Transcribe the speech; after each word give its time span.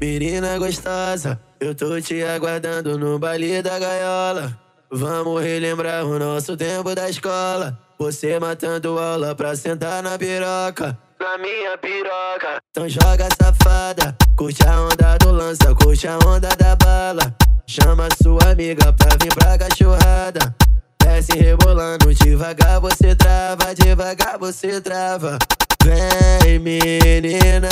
Menina 0.00 0.58
gostosa, 0.58 1.40
eu 1.58 1.74
tô 1.74 1.98
te 2.00 2.22
aguardando 2.22 2.98
no 2.98 3.18
baile 3.18 3.62
da 3.62 3.78
gaiola. 3.78 4.58
Vamos 4.90 5.42
relembrar 5.42 6.04
o 6.04 6.18
nosso 6.18 6.54
tempo 6.54 6.94
da 6.94 7.08
escola. 7.08 7.78
Você 7.98 8.38
matando 8.38 8.98
aula 8.98 9.34
pra 9.34 9.56
sentar 9.56 10.02
na 10.02 10.18
piroca. 10.18 10.98
Na 11.18 11.38
minha 11.38 11.78
piroca. 11.78 12.58
Então 12.70 12.86
joga 12.86 13.26
safada, 13.40 14.14
curte 14.36 14.62
a 14.68 14.82
onda 14.82 15.16
do 15.18 15.32
lança, 15.32 15.74
curte 15.74 16.06
a 16.06 16.18
onda 16.26 16.48
da 16.48 16.76
bala. 16.76 17.34
Chama 17.66 18.06
sua 18.22 18.52
amiga 18.52 18.92
pra 18.92 19.16
vir 19.22 19.34
pra 19.34 19.56
cachorrada. 19.56 20.54
Desce 21.02 21.38
rebolando, 21.38 22.12
devagar 22.12 22.80
você 22.80 23.14
trava, 23.16 23.74
devagar 23.74 24.38
você 24.38 24.78
trava. 24.78 25.38
Vem 25.82 26.58
menina 26.58 27.68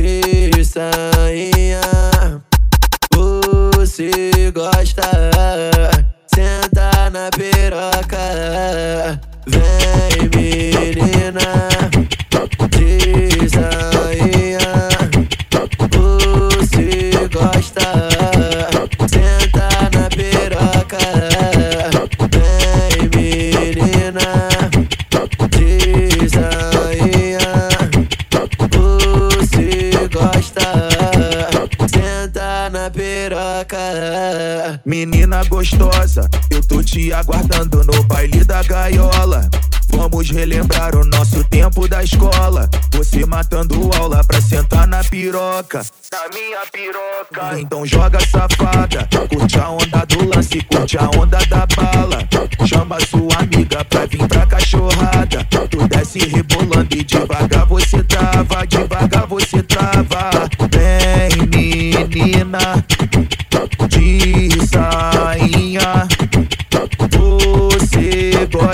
de 0.00 0.64
sainha, 0.64 1.80
você 3.74 4.52
gosta? 4.54 5.02
Piroca. 33.28 34.80
Menina 34.86 35.44
gostosa, 35.44 36.28
eu 36.50 36.62
tô 36.66 36.82
te 36.82 37.12
aguardando 37.12 37.84
no 37.84 38.02
baile 38.04 38.42
da 38.44 38.62
gaiola. 38.62 39.48
Vamos 39.90 40.30
relembrar 40.30 40.94
o 40.94 41.04
nosso 41.04 41.42
tempo 41.44 41.88
da 41.88 42.02
escola. 42.02 42.68
Você 42.92 43.26
matando 43.26 43.90
aula 43.96 44.22
pra 44.24 44.40
sentar 44.40 44.86
na 44.86 45.02
piroca. 45.04 45.84
Na 46.12 46.28
minha 46.32 46.60
piroca. 46.72 47.60
Então 47.60 47.84
joga 47.84 48.18
safada, 48.20 49.08
curte 49.28 49.58
a 49.58 49.70
onda 49.70 50.06
do 50.06 50.28
lance, 50.34 50.60
curte 50.62 50.96
a 50.98 51.10
onda 51.18 51.38
da 51.46 51.66
bala. 51.66 52.18
Chama 52.66 52.98
sua 53.06 53.42
amiga 53.42 53.84
pra 53.84 54.06
vir 54.06 54.26
pra 54.26 54.46
cachorrada. 54.46 55.46
Tu 55.70 55.88
desce 55.88 56.18
rebolando 56.20 56.94
e 56.94 57.04
devagar 57.04 57.66
você 57.66 58.02
trava, 58.04 58.66
devagar 58.66 59.26
você 59.26 59.62
trava. 59.62 59.67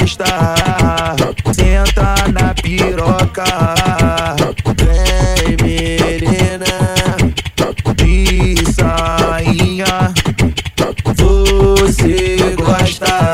Gosta, 0.04 1.16
senta 1.54 2.14
na 2.30 2.54
piroca. 2.54 3.44
Vem 4.76 5.56
menina 5.62 6.74
De 7.96 8.54
sainha, 8.74 10.12
Você 11.16 12.54
gosta, 12.56 13.33